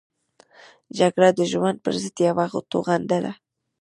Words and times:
جګړه 0.97 1.29
د 1.37 1.39
ژوند 1.51 1.77
پرضد 1.85 2.15
یوه 2.27 2.45
توغنده 2.71 3.17
ده 3.25 3.33